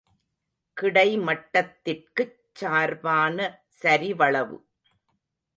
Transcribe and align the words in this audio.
கிடைமட்டத்திற்குச் 0.77 2.35
சார்பான 2.53 3.37
சரிவளவு. 3.81 4.57